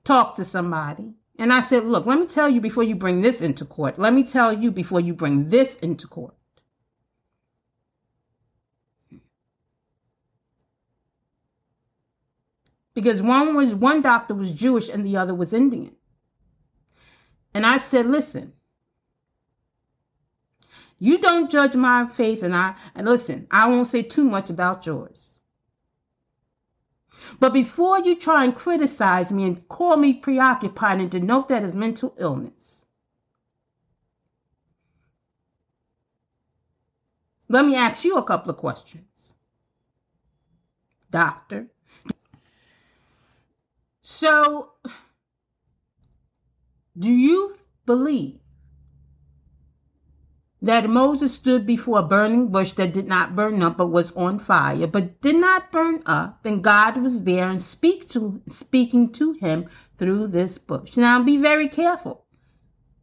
talk 0.02 0.36
to 0.36 0.44
somebody 0.44 1.14
and 1.38 1.52
I 1.52 1.60
said, 1.60 1.84
look, 1.84 2.06
let 2.06 2.18
me 2.18 2.26
tell 2.26 2.48
you 2.48 2.60
before 2.60 2.84
you 2.84 2.94
bring 2.94 3.20
this 3.20 3.40
into 3.40 3.64
court. 3.64 3.98
Let 3.98 4.14
me 4.14 4.22
tell 4.22 4.52
you 4.52 4.70
before 4.70 5.00
you 5.00 5.14
bring 5.14 5.48
this 5.48 5.76
into 5.76 6.06
court. 6.06 6.34
Because 12.94 13.20
one 13.20 13.56
was 13.56 13.74
one 13.74 14.00
doctor 14.02 14.34
was 14.34 14.52
Jewish 14.52 14.88
and 14.88 15.04
the 15.04 15.16
other 15.16 15.34
was 15.34 15.52
Indian. 15.52 15.96
And 17.52 17.66
I 17.66 17.78
said, 17.78 18.06
listen, 18.06 18.52
you 21.00 21.18
don't 21.18 21.50
judge 21.50 21.74
my 21.74 22.06
faith 22.06 22.44
and 22.44 22.54
I 22.54 22.76
and 22.94 23.08
listen, 23.08 23.48
I 23.50 23.68
won't 23.68 23.88
say 23.88 24.02
too 24.02 24.24
much 24.24 24.50
about 24.50 24.86
yours. 24.86 25.33
But 27.40 27.52
before 27.52 27.98
you 28.00 28.16
try 28.16 28.44
and 28.44 28.54
criticize 28.54 29.32
me 29.32 29.44
and 29.44 29.68
call 29.68 29.96
me 29.96 30.14
preoccupied 30.14 31.00
and 31.00 31.10
denote 31.10 31.48
that 31.48 31.62
as 31.62 31.74
mental 31.74 32.14
illness, 32.18 32.86
let 37.48 37.66
me 37.66 37.74
ask 37.74 38.04
you 38.04 38.16
a 38.16 38.22
couple 38.22 38.50
of 38.50 38.56
questions. 38.56 39.32
Doctor. 41.10 41.68
So, 44.02 44.72
do 46.98 47.12
you 47.12 47.56
believe 47.86 48.40
that 50.64 50.88
Moses 50.88 51.34
stood 51.34 51.66
before 51.66 51.98
a 51.98 52.02
burning 52.02 52.48
bush 52.48 52.72
that 52.72 52.94
did 52.94 53.06
not 53.06 53.36
burn 53.36 53.62
up 53.62 53.76
but 53.76 53.88
was 53.88 54.12
on 54.12 54.38
fire, 54.38 54.86
but 54.86 55.20
did 55.20 55.36
not 55.36 55.70
burn 55.70 56.02
up, 56.06 56.46
and 56.46 56.64
God 56.64 57.02
was 57.02 57.24
there 57.24 57.50
and 57.50 57.60
speak 57.60 58.08
to 58.10 58.40
speaking 58.48 59.12
to 59.12 59.32
him 59.32 59.68
through 59.98 60.28
this 60.28 60.56
bush. 60.56 60.96
Now 60.96 61.22
be 61.22 61.36
very 61.36 61.68
careful. 61.68 62.24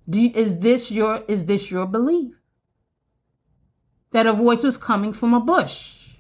You, 0.08 0.32
is 0.34 0.60
this 0.60 0.91
your 0.91 1.24
is 1.28 1.45
this 1.45 1.69
your 1.69 1.86
belief? 1.86 2.34
That 4.10 4.26
a 4.26 4.34
voice 4.34 4.63
was 4.63 4.78
coming 4.78 5.13
from 5.13 5.36
a 5.36 5.39
bush 5.39 6.15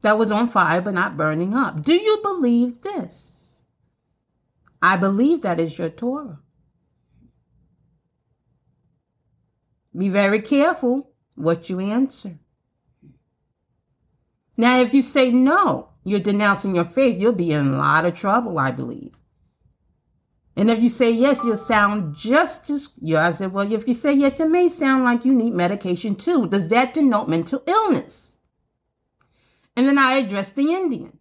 that 0.00 0.16
was 0.16 0.32
on 0.32 0.48
fire 0.48 0.80
but 0.80 0.94
not 0.94 1.18
burning 1.18 1.52
up. 1.52 1.82
Do 1.82 1.92
you 1.92 2.20
believe 2.22 2.80
this? 2.80 3.66
I 4.80 4.96
believe 4.96 5.42
that 5.42 5.60
is 5.60 5.78
your 5.78 5.90
Torah. 5.90 6.40
Be 9.96 10.08
very 10.08 10.40
careful 10.40 11.10
what 11.34 11.70
you 11.70 11.80
answer. 11.80 12.38
Now, 14.56 14.80
if 14.80 14.92
you 14.92 15.02
say 15.02 15.30
no, 15.30 15.90
you're 16.04 16.20
denouncing 16.20 16.74
your 16.74 16.84
faith, 16.84 17.20
you'll 17.20 17.32
be 17.32 17.52
in 17.52 17.68
a 17.68 17.76
lot 17.76 18.04
of 18.04 18.14
trouble, 18.14 18.58
I 18.58 18.72
believe. 18.72 19.14
And 20.56 20.68
if 20.70 20.80
you 20.80 20.88
say 20.88 21.12
yes, 21.12 21.40
you'll 21.44 21.56
sound 21.56 22.16
just 22.16 22.68
as, 22.68 22.88
yeah, 23.00 23.28
I 23.28 23.32
said, 23.32 23.52
well, 23.52 23.70
if 23.72 23.86
you 23.86 23.94
say 23.94 24.12
yes, 24.12 24.40
it 24.40 24.48
may 24.48 24.68
sound 24.68 25.04
like 25.04 25.24
you 25.24 25.32
need 25.32 25.52
medication 25.52 26.16
too. 26.16 26.48
Does 26.48 26.68
that 26.68 26.94
denote 26.94 27.28
mental 27.28 27.62
illness? 27.64 28.36
And 29.76 29.86
then 29.86 29.98
I 29.98 30.14
addressed 30.14 30.56
the 30.56 30.72
Indian. 30.72 31.16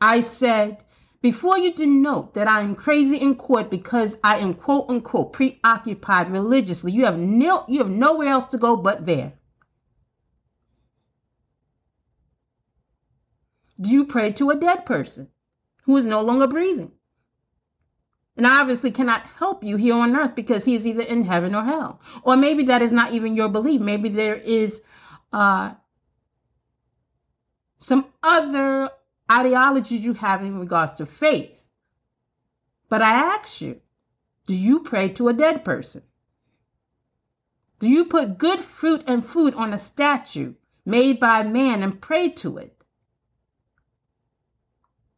I 0.00 0.20
said, 0.20 0.82
before 1.26 1.58
you 1.58 1.74
denote 1.74 2.34
that 2.34 2.46
I 2.46 2.60
am 2.60 2.76
crazy 2.76 3.16
in 3.16 3.34
court 3.34 3.68
because 3.68 4.16
I 4.22 4.36
am 4.36 4.54
quote 4.54 4.88
unquote 4.88 5.32
preoccupied 5.32 6.30
religiously, 6.30 6.92
you 6.92 7.04
have 7.04 7.18
no 7.18 7.64
you 7.66 7.78
have 7.78 7.90
nowhere 7.90 8.28
else 8.28 8.44
to 8.50 8.58
go 8.58 8.76
but 8.76 9.06
there. 9.06 9.32
Do 13.80 13.90
you 13.90 14.04
pray 14.04 14.30
to 14.34 14.50
a 14.50 14.54
dead 14.54 14.86
person 14.86 15.26
who 15.82 15.96
is 15.96 16.06
no 16.06 16.20
longer 16.20 16.46
breathing? 16.46 16.92
And 18.36 18.46
I 18.46 18.60
obviously 18.60 18.92
cannot 18.92 19.22
help 19.22 19.64
you 19.64 19.76
here 19.76 19.96
on 19.96 20.14
earth 20.14 20.36
because 20.36 20.64
he 20.64 20.76
is 20.76 20.86
either 20.86 21.02
in 21.02 21.24
heaven 21.24 21.56
or 21.56 21.64
hell. 21.64 22.00
Or 22.22 22.36
maybe 22.36 22.62
that 22.64 22.82
is 22.82 22.92
not 22.92 23.12
even 23.12 23.34
your 23.34 23.48
belief. 23.48 23.80
Maybe 23.80 24.10
there 24.10 24.36
is 24.36 24.80
uh, 25.32 25.74
some 27.78 28.06
other 28.22 28.90
ideologies 29.30 30.04
you 30.04 30.14
have 30.14 30.42
in 30.42 30.58
regards 30.58 30.92
to 30.94 31.06
faith. 31.06 31.66
But 32.88 33.02
I 33.02 33.10
ask 33.10 33.60
you, 33.60 33.80
do 34.46 34.54
you 34.54 34.80
pray 34.80 35.08
to 35.10 35.28
a 35.28 35.32
dead 35.32 35.64
person? 35.64 36.02
Do 37.78 37.88
you 37.88 38.04
put 38.04 38.38
good 38.38 38.60
fruit 38.60 39.04
and 39.06 39.24
food 39.24 39.54
on 39.54 39.72
a 39.72 39.78
statue 39.78 40.54
made 40.84 41.20
by 41.20 41.42
man 41.42 41.82
and 41.82 42.00
pray 42.00 42.28
to 42.30 42.56
it? 42.58 42.84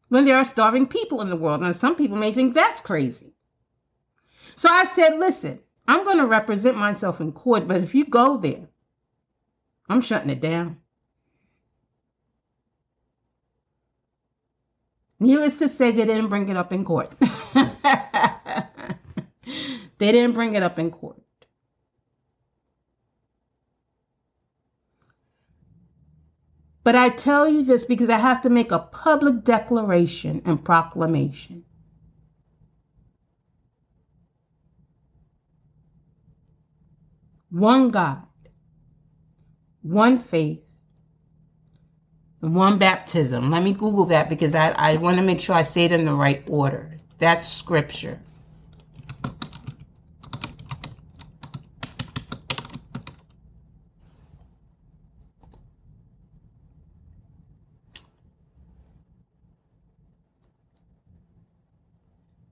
When 0.08 0.24
there 0.24 0.36
are 0.36 0.44
starving 0.44 0.86
people 0.86 1.20
in 1.20 1.28
the 1.28 1.36
world, 1.36 1.62
and 1.62 1.76
some 1.76 1.94
people 1.94 2.16
may 2.16 2.32
think 2.32 2.54
that's 2.54 2.80
crazy. 2.80 3.34
So 4.54 4.68
I 4.72 4.84
said, 4.84 5.18
listen, 5.18 5.60
I'm 5.86 6.04
going 6.04 6.16
to 6.16 6.26
represent 6.26 6.76
myself 6.76 7.20
in 7.20 7.32
court, 7.32 7.68
but 7.68 7.82
if 7.82 7.94
you 7.94 8.06
go 8.06 8.38
there, 8.38 8.68
I'm 9.88 10.00
shutting 10.00 10.30
it 10.30 10.40
down. 10.40 10.78
Needless 15.20 15.58
to 15.58 15.68
say, 15.68 15.90
they 15.90 16.04
didn't 16.04 16.28
bring 16.28 16.48
it 16.48 16.56
up 16.56 16.72
in 16.72 16.84
court. 16.84 17.12
they 19.98 20.12
didn't 20.12 20.32
bring 20.34 20.54
it 20.54 20.62
up 20.62 20.78
in 20.78 20.90
court. 20.90 21.20
But 26.84 26.94
I 26.94 27.10
tell 27.10 27.48
you 27.48 27.64
this 27.64 27.84
because 27.84 28.08
I 28.08 28.18
have 28.18 28.40
to 28.42 28.50
make 28.50 28.72
a 28.72 28.78
public 28.78 29.44
declaration 29.44 30.40
and 30.46 30.64
proclamation. 30.64 31.64
One 37.50 37.90
God, 37.90 38.22
one 39.82 40.16
faith, 40.16 40.62
one 42.40 42.78
baptism. 42.78 43.50
Let 43.50 43.62
me 43.62 43.72
Google 43.72 44.04
that 44.06 44.28
because 44.28 44.54
I, 44.54 44.70
I 44.70 44.96
want 44.96 45.16
to 45.16 45.22
make 45.22 45.40
sure 45.40 45.54
I 45.56 45.62
say 45.62 45.84
it 45.84 45.92
in 45.92 46.04
the 46.04 46.14
right 46.14 46.42
order. 46.48 46.90
That's 47.18 47.46
scripture. 47.46 48.20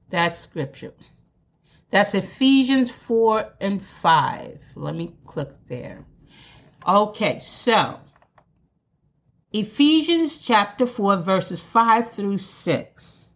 That's 0.09 0.41
scripture. 0.41 0.95
That's 1.91 2.15
Ephesians 2.15 2.93
4 2.93 3.55
and 3.61 3.83
5. 3.83 4.73
Let 4.77 4.95
me 4.95 5.15
click 5.25 5.51
there. 5.69 6.05
Okay, 6.87 7.39
so 7.39 8.01
Ephesians 9.59 10.37
chapter 10.37 10.85
4, 10.85 11.17
verses 11.17 11.65
5 11.65 12.11
through 12.11 12.37
6 12.37 13.35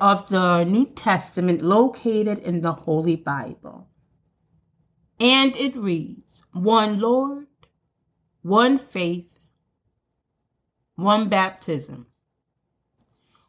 of 0.00 0.28
the 0.28 0.62
New 0.62 0.86
Testament 0.86 1.62
located 1.62 2.38
in 2.38 2.60
the 2.60 2.74
Holy 2.74 3.16
Bible. 3.16 3.88
And 5.18 5.56
it 5.56 5.74
reads 5.74 6.44
One 6.52 7.00
Lord, 7.00 7.48
one 8.42 8.78
faith, 8.78 9.40
one 10.94 11.28
baptism, 11.28 12.06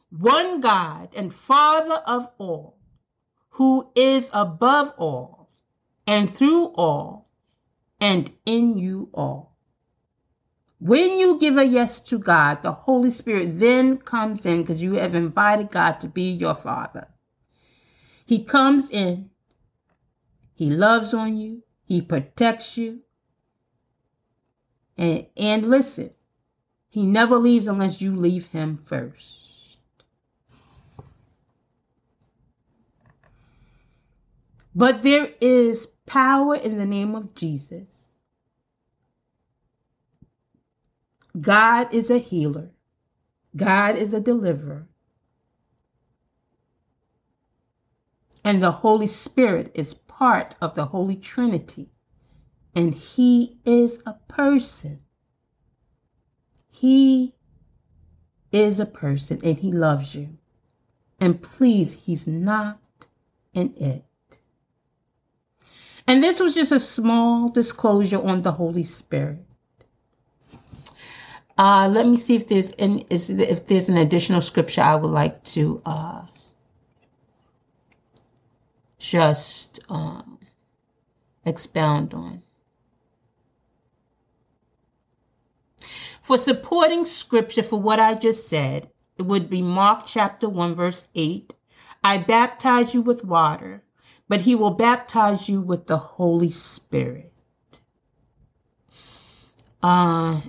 one 0.09 0.61
God 0.61 1.13
and 1.15 1.31
Father 1.31 2.01
of 2.07 2.27
all, 2.39 2.79
who 3.49 3.91
is 3.93 4.31
above 4.33 4.93
all, 4.97 5.51
and 6.07 6.27
through 6.27 6.73
all, 6.73 7.29
and 8.01 8.31
in 8.47 8.79
you 8.79 9.11
all. 9.13 9.54
When 10.85 11.17
you 11.17 11.39
give 11.39 11.57
a 11.57 11.65
yes 11.65 11.99
to 12.01 12.19
God, 12.19 12.61
the 12.61 12.71
Holy 12.71 13.09
Spirit 13.09 13.57
then 13.57 13.97
comes 13.97 14.45
in 14.45 14.61
because 14.61 14.83
you 14.83 14.93
have 14.93 15.15
invited 15.15 15.71
God 15.71 15.93
to 16.01 16.07
be 16.07 16.29
your 16.29 16.53
Father. 16.53 17.07
He 18.23 18.43
comes 18.43 18.91
in, 18.91 19.31
He 20.53 20.69
loves 20.69 21.11
on 21.11 21.37
you, 21.37 21.63
He 21.85 22.03
protects 22.03 22.77
you. 22.77 22.99
And, 24.95 25.25
and 25.35 25.71
listen, 25.71 26.11
He 26.87 27.03
never 27.03 27.37
leaves 27.37 27.65
unless 27.65 27.99
you 27.99 28.15
leave 28.15 28.51
Him 28.51 28.77
first. 28.77 29.79
But 34.75 35.01
there 35.01 35.31
is 35.41 35.87
power 36.05 36.55
in 36.55 36.77
the 36.77 36.85
name 36.85 37.15
of 37.15 37.33
Jesus 37.33 38.04
God 41.39 41.93
is 41.93 42.09
a 42.09 42.17
healer, 42.17 42.71
God 43.55 43.97
is 43.97 44.13
a 44.13 44.19
deliverer. 44.19 44.87
And 48.43 48.61
the 48.61 48.71
Holy 48.71 49.07
Spirit 49.07 49.71
is 49.73 49.95
part 49.95 50.55
of 50.61 50.75
the 50.75 50.85
Holy 50.85 51.15
Trinity. 51.15 51.89
And 52.75 52.93
He 52.93 53.57
is 53.65 54.01
a 54.05 54.13
person. 54.27 55.01
He 56.69 57.33
is 58.51 58.79
a 58.79 58.85
person 58.85 59.39
and 59.43 59.59
He 59.59 59.71
loves 59.71 60.15
you. 60.15 60.37
And 61.19 61.41
please, 61.41 62.03
He's 62.05 62.27
not 62.27 63.07
an 63.55 63.73
it. 63.77 64.05
And 66.07 66.23
this 66.23 66.39
was 66.39 66.53
just 66.53 66.71
a 66.71 66.79
small 66.79 67.49
disclosure 67.49 68.21
on 68.21 68.43
the 68.43 68.53
Holy 68.53 68.83
Spirit. 68.83 69.44
Uh, 71.57 71.87
let 71.91 72.05
me 72.05 72.17
see 72.17 72.35
if 72.35 72.47
there's 72.47 72.73
any, 72.77 73.05
if 73.09 73.65
there's 73.65 73.87
an 73.87 73.97
additional 73.97 74.41
scripture 74.41 74.81
I 74.81 74.95
would 74.95 75.11
like 75.11 75.41
to 75.45 75.81
uh, 75.85 76.25
just 78.99 79.79
um, 79.89 80.39
expound 81.45 82.13
on. 82.13 82.41
For 86.21 86.37
supporting 86.37 87.05
scripture 87.05 87.63
for 87.63 87.79
what 87.79 87.99
I 87.99 88.15
just 88.15 88.49
said, 88.49 88.89
it 89.17 89.23
would 89.23 89.49
be 89.49 89.61
Mark 89.61 90.03
chapter 90.05 90.49
1, 90.49 90.75
verse 90.75 91.07
8. 91.15 91.53
I 92.03 92.17
baptize 92.17 92.93
you 92.93 93.01
with 93.01 93.23
water, 93.23 93.83
but 94.27 94.41
he 94.41 94.55
will 94.55 94.71
baptize 94.71 95.47
you 95.47 95.61
with 95.61 95.87
the 95.87 95.97
Holy 95.97 96.49
Spirit. 96.49 97.31
Uh, 99.81 100.41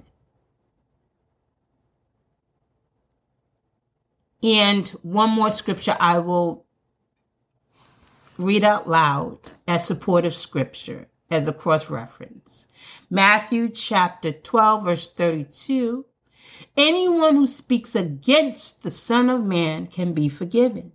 And 4.42 4.88
one 5.02 5.30
more 5.30 5.50
scripture 5.50 5.96
I 5.98 6.18
will 6.18 6.66
read 8.38 8.64
out 8.64 8.88
loud 8.88 9.38
as 9.66 9.86
supportive 9.86 10.34
scripture, 10.34 11.06
as 11.30 11.48
a 11.48 11.52
cross 11.52 11.90
reference. 11.90 12.68
Matthew 13.10 13.68
chapter 13.68 14.32
12, 14.32 14.84
verse 14.84 15.08
32. 15.08 16.04
Anyone 16.76 17.36
who 17.36 17.46
speaks 17.46 17.94
against 17.96 18.82
the 18.82 18.90
Son 18.90 19.30
of 19.30 19.44
Man 19.44 19.86
can 19.86 20.12
be 20.12 20.28
forgiven. 20.28 20.92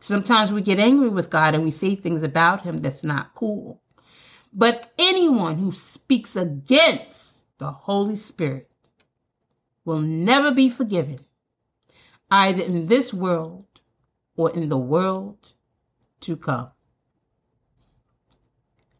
Sometimes 0.00 0.52
we 0.52 0.62
get 0.62 0.78
angry 0.78 1.08
with 1.08 1.30
God 1.30 1.54
and 1.54 1.64
we 1.64 1.70
say 1.70 1.94
things 1.94 2.22
about 2.22 2.62
him 2.62 2.78
that's 2.78 3.02
not 3.02 3.34
cool. 3.34 3.82
But 4.52 4.92
anyone 4.98 5.58
who 5.58 5.72
speaks 5.72 6.36
against 6.36 7.46
the 7.58 7.70
Holy 7.70 8.16
Spirit 8.16 8.70
will 9.84 10.00
never 10.00 10.52
be 10.52 10.68
forgiven 10.68 11.18
either 12.30 12.62
in 12.62 12.86
this 12.86 13.14
world 13.14 13.66
or 14.36 14.50
in 14.52 14.68
the 14.68 14.78
world 14.78 15.54
to 16.20 16.36
come. 16.36 16.70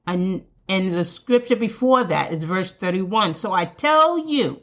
And, 0.07 0.45
and 0.69 0.95
the 0.95 1.05
scripture 1.05 1.57
before 1.57 2.05
that 2.05 2.33
is 2.33 2.45
verse 2.45 2.73
31. 2.73 3.35
So 3.35 3.53
I 3.53 3.65
tell 3.65 4.29
you, 4.29 4.63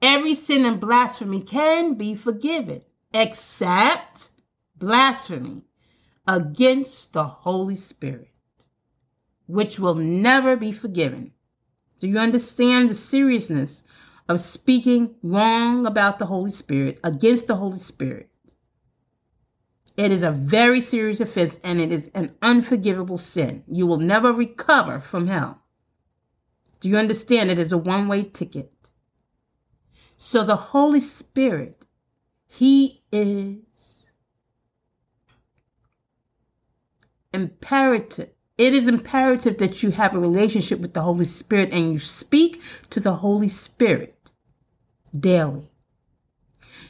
every 0.00 0.34
sin 0.34 0.64
and 0.64 0.80
blasphemy 0.80 1.42
can 1.42 1.94
be 1.94 2.14
forgiven, 2.14 2.82
except 3.12 4.30
blasphemy 4.76 5.64
against 6.26 7.12
the 7.12 7.24
Holy 7.24 7.76
Spirit, 7.76 8.30
which 9.46 9.78
will 9.78 9.94
never 9.94 10.56
be 10.56 10.72
forgiven. 10.72 11.32
Do 11.98 12.08
you 12.08 12.18
understand 12.18 12.88
the 12.88 12.94
seriousness 12.94 13.84
of 14.30 14.38
speaking 14.38 15.16
wrong 15.24 15.84
about 15.84 16.20
the 16.20 16.26
Holy 16.26 16.52
Spirit, 16.52 17.00
against 17.02 17.48
the 17.48 17.56
Holy 17.56 17.78
Spirit. 17.78 18.30
It 19.96 20.12
is 20.12 20.22
a 20.22 20.30
very 20.30 20.80
serious 20.80 21.20
offense 21.20 21.58
and 21.64 21.80
it 21.80 21.90
is 21.90 22.12
an 22.14 22.36
unforgivable 22.40 23.18
sin. 23.18 23.64
You 23.66 23.88
will 23.88 23.98
never 23.98 24.32
recover 24.32 25.00
from 25.00 25.26
hell. 25.26 25.62
Do 26.78 26.88
you 26.88 26.96
understand? 26.96 27.50
It 27.50 27.58
is 27.58 27.72
a 27.72 27.76
one 27.76 28.06
way 28.06 28.22
ticket. 28.22 28.72
So 30.16 30.44
the 30.44 30.54
Holy 30.54 31.00
Spirit, 31.00 31.84
He 32.46 33.02
is 33.10 34.12
imperative. 37.34 38.30
It 38.56 38.74
is 38.74 38.86
imperative 38.86 39.58
that 39.58 39.82
you 39.82 39.90
have 39.90 40.14
a 40.14 40.20
relationship 40.20 40.78
with 40.78 40.94
the 40.94 41.02
Holy 41.02 41.24
Spirit 41.24 41.72
and 41.72 41.92
you 41.92 41.98
speak 41.98 42.62
to 42.90 43.00
the 43.00 43.14
Holy 43.14 43.48
Spirit 43.48 44.19
daily. 45.18 45.70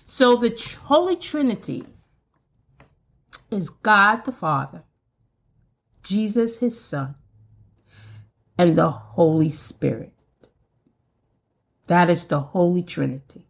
So 0.05 0.37
the 0.37 0.79
Holy 0.85 1.17
Trinity 1.17 1.85
is 3.51 3.71
God 3.71 4.25
the 4.25 4.33
Father, 4.33 4.85
Jesus 6.03 6.59
his 6.59 6.81
Son, 6.81 7.15
and 8.59 8.77
the 8.77 8.91
Holy 8.91 9.51
Spirit. 9.51 10.13
That 11.87 12.11
is 12.11 12.25
the 12.27 12.41
Holy 12.41 12.83
Trinity. 12.83 13.47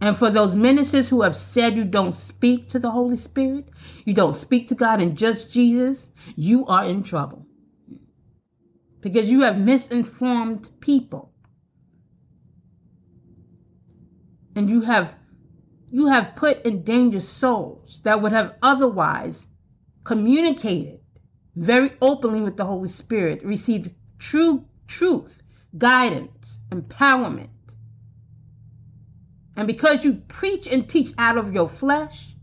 And 0.00 0.16
for 0.16 0.30
those 0.30 0.56
ministers 0.56 1.08
who 1.10 1.22
have 1.22 1.36
said 1.36 1.76
you 1.76 1.84
don't 1.84 2.14
speak 2.14 2.68
to 2.70 2.80
the 2.80 2.90
Holy 2.90 3.16
Spirit, 3.16 3.68
you 4.04 4.12
don't 4.12 4.34
speak 4.34 4.66
to 4.68 4.74
God 4.74 5.00
and 5.00 5.16
just 5.16 5.52
Jesus, 5.52 6.10
you 6.34 6.66
are 6.66 6.84
in 6.84 7.04
trouble. 7.04 7.46
Because 9.00 9.30
you 9.30 9.42
have 9.42 9.60
misinformed 9.60 10.70
people. 10.80 11.31
And 14.54 14.70
you 14.70 14.82
have 14.82 15.16
you 15.90 16.06
have 16.06 16.34
put 16.34 16.64
in 16.64 16.82
danger 16.82 17.20
souls 17.20 18.00
that 18.04 18.22
would 18.22 18.32
have 18.32 18.54
otherwise 18.62 19.46
communicated 20.04 21.00
very 21.54 21.92
openly 22.00 22.40
with 22.40 22.56
the 22.56 22.64
Holy 22.64 22.88
Spirit, 22.88 23.44
received 23.44 23.90
true 24.18 24.64
truth, 24.86 25.42
guidance, 25.76 26.60
empowerment. 26.70 27.48
And 29.56 29.66
because 29.66 30.04
you 30.04 30.14
preach 30.28 30.66
and 30.66 30.88
teach 30.88 31.12
out 31.18 31.36
of 31.36 31.52
your 31.52 31.68
flesh, 31.68 32.34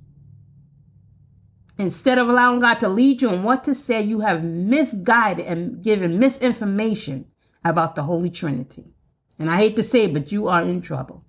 instead 1.78 2.18
of 2.18 2.30
allowing 2.30 2.60
God 2.60 2.80
to 2.82 2.90
lead 2.90 3.22
you 3.22 3.30
on 3.30 3.44
what 3.44 3.64
to 3.64 3.74
say, 3.74 4.02
you 4.02 4.20
have 4.20 4.44
misguided 4.44 5.46
and 5.48 5.84
given 5.84 6.20
misinformation 6.20 7.26
about 7.64 7.96
the 7.96 8.04
Holy 8.04 8.30
Trinity. 8.30 8.94
And 9.40 9.50
I 9.50 9.58
hate 9.58 9.76
to 9.78 9.84
say 9.84 10.06
it, 10.06 10.14
but 10.14 10.32
you 10.32 10.48
are 10.48 10.62
in 10.62 10.82
trouble. 10.82 11.26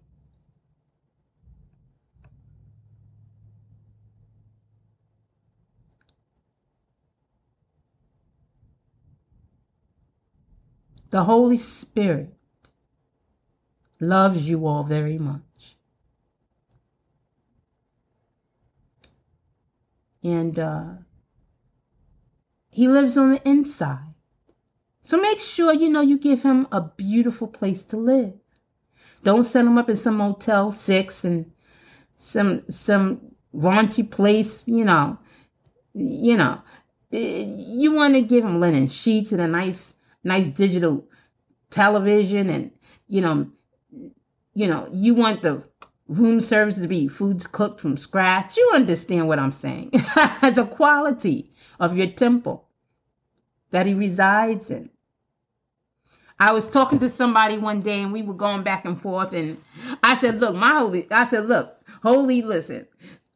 The 11.11 11.25
Holy 11.25 11.57
Spirit 11.57 12.33
loves 14.01 14.49
you 14.49 14.67
all 14.67 14.83
very 14.83 15.19
much. 15.19 15.77
And 20.23 20.59
uh, 20.59 20.85
He 22.71 22.87
lives 22.89 23.17
on 23.19 23.33
the 23.33 23.49
inside. 23.49 24.15
So 25.03 25.21
make 25.21 25.41
sure 25.41 25.75
you 25.75 25.91
know 25.91 26.03
you 26.03 26.19
give 26.19 26.43
him 26.43 26.69
a 26.71 26.83
beautiful 26.83 27.49
place 27.49 27.83
to 27.85 27.97
live. 27.97 28.35
Don't 29.25 29.45
set 29.45 29.65
him 29.65 29.77
up 29.77 29.91
in 29.91 29.97
some 29.97 30.17
Motel 30.17 30.71
6 30.71 31.25
and 31.25 31.53
some 32.17 32.63
some 32.69 33.33
raunchy 33.53 34.09
place, 34.09 34.69
you 34.69 34.85
know. 34.85 35.19
You 35.95 36.37
know, 36.37 36.63
you 37.11 37.93
want 37.93 38.15
to 38.15 38.21
give 38.21 38.45
him 38.45 38.61
linen 38.61 38.87
sheets 38.87 39.33
and 39.33 39.43
a 39.43 39.49
nice 39.49 39.97
nice 40.25 40.49
digital 40.49 41.07
television 41.71 42.49
and 42.49 42.71
you 43.07 43.21
know 43.21 43.51
you 44.55 44.67
know, 44.67 44.89
you 44.93 45.15
want 45.15 45.43
the 45.43 45.67
room 46.09 46.41
service 46.41 46.79
to 46.79 46.89
be 46.89 47.09
foods 47.09 47.47
cooked 47.47 47.81
from 47.81 47.97
scratch. 47.97 48.57
You 48.57 48.73
understand 48.75 49.29
what 49.29 49.39
I'm 49.39 49.53
saying. 49.53 49.91
the 49.93 50.69
quality 50.71 51.51
of 51.79 51.97
your 51.97 52.09
temple 52.09 52.69
that 53.71 53.87
he 53.87 53.95
resides 53.95 54.71
in. 54.71 54.91
I 56.39 56.53
was 56.53 56.69
talking 56.69 56.99
to 57.01 57.11
somebody 57.11 57.59
one 57.59 57.83
day 57.83 58.03
and 58.03 58.13
we 58.13 58.23
were 58.23 58.35
going 58.35 58.63
back 58.63 58.87
and 58.87 59.01
forth 59.01 59.33
and 59.33 59.59
I 60.03 60.17
said, 60.17 60.41
look, 60.41 60.57
my 60.57 60.79
holy, 60.79 61.07
I 61.11 61.27
said, 61.27 61.47
look, 61.47 61.77
holy, 62.03 62.43
listen, 62.43 62.87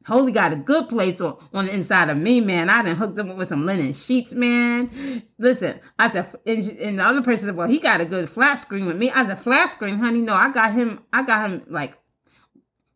holy 0.06 0.32
got 0.32 0.52
a 0.52 0.56
good 0.56 0.88
place 0.88 1.20
on, 1.20 1.36
on 1.52 1.66
the 1.66 1.74
inside 1.74 2.10
of 2.10 2.18
me, 2.18 2.40
man. 2.40 2.70
I 2.70 2.82
done 2.82 2.96
hooked 2.96 3.18
him 3.18 3.30
up 3.30 3.36
with 3.36 3.48
some 3.48 3.66
linen 3.66 3.92
sheets, 3.92 4.34
man. 4.34 5.22
Listen, 5.38 5.80
I 5.98 6.08
said, 6.08 6.32
and, 6.46 6.68
and 6.78 6.98
the 6.98 7.04
other 7.04 7.22
person 7.22 7.46
said, 7.46 7.56
well, 7.56 7.68
he 7.68 7.78
got 7.78 8.00
a 8.00 8.04
good 8.04 8.28
flat 8.28 8.60
screen 8.62 8.86
with 8.86 8.96
me. 8.96 9.10
I 9.10 9.26
said, 9.26 9.38
flat 9.38 9.70
screen, 9.70 9.96
honey, 9.96 10.20
no, 10.20 10.34
I 10.34 10.50
got 10.52 10.72
him, 10.72 11.02
I 11.12 11.22
got 11.22 11.50
him 11.50 11.64
like 11.68 11.98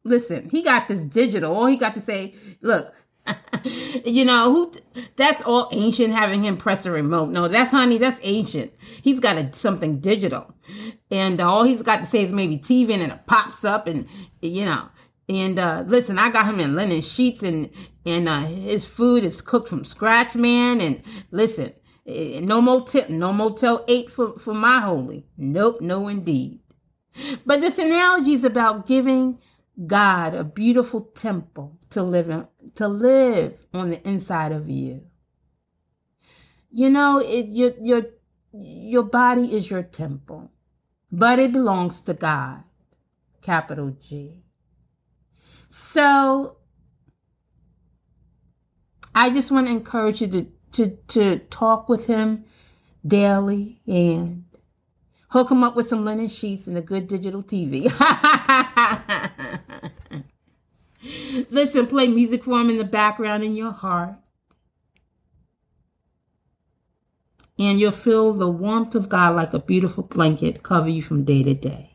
listen, 0.08 0.48
he 0.48 0.62
got 0.62 0.88
this 0.88 1.00
digital. 1.00 1.54
All 1.54 1.66
he 1.66 1.76
got 1.76 1.94
to 1.94 2.00
say, 2.00 2.34
look, 2.60 2.92
you 4.04 4.24
know 4.24 4.50
who? 4.52 4.72
That's 5.16 5.42
all 5.42 5.68
ancient. 5.72 6.14
Having 6.14 6.44
him 6.44 6.56
press 6.56 6.86
a 6.86 6.90
remote. 6.90 7.28
No, 7.28 7.46
that's 7.46 7.70
honey. 7.70 7.98
That's 7.98 8.20
ancient. 8.22 8.72
He's 9.02 9.20
got 9.20 9.36
a, 9.36 9.52
something 9.52 10.00
digital, 10.00 10.54
and 11.10 11.40
all 11.40 11.64
he's 11.64 11.82
got 11.82 11.98
to 11.98 12.04
say 12.04 12.22
is 12.22 12.32
maybe 12.32 12.58
TV, 12.58 12.94
and 12.94 13.02
it 13.02 13.26
pops 13.26 13.64
up, 13.64 13.86
and 13.86 14.06
you 14.40 14.64
know. 14.64 14.88
And 15.28 15.58
uh, 15.58 15.84
listen, 15.86 16.18
I 16.18 16.30
got 16.30 16.46
him 16.46 16.58
in 16.58 16.74
linen 16.74 17.02
sheets, 17.02 17.42
and 17.42 17.70
and 18.06 18.28
uh, 18.28 18.40
his 18.40 18.86
food 18.86 19.24
is 19.24 19.42
cooked 19.42 19.68
from 19.68 19.84
scratch, 19.84 20.34
man. 20.34 20.80
And 20.80 21.02
listen, 21.30 21.72
eh, 22.06 22.40
no 22.42 22.62
motel, 22.62 23.04
no 23.10 23.32
motel 23.32 23.84
eight 23.88 24.10
for 24.10 24.38
for 24.38 24.54
my 24.54 24.80
holy. 24.80 25.26
Nope, 25.36 25.80
no 25.82 26.08
indeed. 26.08 26.60
But 27.44 27.60
this 27.60 27.78
analogy 27.78 28.32
is 28.32 28.44
about 28.44 28.86
giving 28.86 29.38
God 29.86 30.34
a 30.34 30.44
beautiful 30.44 31.02
temple 31.02 31.78
to 31.90 32.02
live 32.02 32.30
in, 32.30 32.46
to 32.76 32.88
live 32.88 33.66
on 33.74 33.90
the 33.90 34.08
inside 34.08 34.52
of 34.52 34.68
you. 34.68 35.02
You 36.70 36.88
know, 36.88 37.18
it, 37.18 37.48
your 37.48 37.72
your 37.82 38.02
your 38.52 39.02
body 39.02 39.54
is 39.54 39.70
your 39.70 39.82
temple, 39.82 40.50
but 41.12 41.38
it 41.38 41.52
belongs 41.52 42.00
to 42.02 42.14
God, 42.14 42.64
capital 43.42 43.90
G. 43.90 44.42
So 45.68 46.56
I 49.14 49.30
just 49.30 49.50
want 49.50 49.66
to 49.66 49.72
encourage 49.72 50.20
you 50.22 50.28
to 50.28 50.46
to 50.72 50.96
to 51.08 51.38
talk 51.50 51.88
with 51.88 52.06
him 52.06 52.44
daily 53.06 53.80
and 53.86 54.44
hook 55.30 55.50
him 55.50 55.62
up 55.62 55.76
with 55.76 55.86
some 55.86 56.04
linen 56.04 56.28
sheets 56.28 56.66
and 56.66 56.76
a 56.76 56.82
good 56.82 57.08
digital 57.08 57.42
TV. 57.42 57.84
Listen, 61.50 61.86
play 61.86 62.08
music 62.08 62.44
for 62.44 62.60
him 62.60 62.70
in 62.70 62.76
the 62.76 62.84
background 62.84 63.42
in 63.42 63.54
your 63.56 63.72
heart. 63.72 64.16
And 67.58 67.80
you'll 67.80 67.90
feel 67.90 68.32
the 68.32 68.48
warmth 68.48 68.94
of 68.94 69.08
God 69.08 69.34
like 69.34 69.52
a 69.52 69.58
beautiful 69.58 70.04
blanket 70.04 70.62
cover 70.62 70.88
you 70.88 71.02
from 71.02 71.24
day 71.24 71.42
to 71.42 71.54
day. 71.54 71.87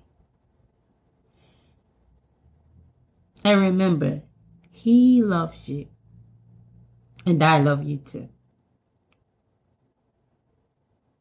And 3.45 3.59
remember, 3.61 4.21
He 4.69 5.21
loves 5.21 5.67
you. 5.67 5.87
And 7.25 7.41
I 7.41 7.59
love 7.59 7.83
you 7.83 7.97
too. 7.97 8.29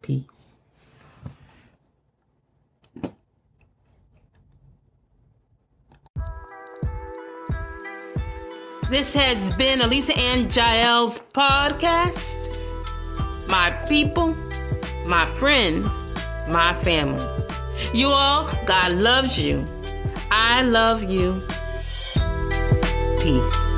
Peace. 0.02 0.56
This 8.90 9.14
has 9.14 9.50
been 9.54 9.80
A 9.80 9.86
Lisa 9.86 10.12
Ann 10.18 10.50
Jael's 10.50 11.18
podcast. 11.32 12.60
My 13.48 13.70
people, 13.88 14.34
my 15.06 15.24
friends, 15.36 15.88
my 16.48 16.76
family. 16.82 17.24
You 17.94 18.08
all, 18.08 18.50
God 18.66 18.92
loves 18.92 19.38
you. 19.38 19.66
I 20.30 20.60
love 20.62 21.04
you. 21.04 21.42
Peace. 23.22 23.71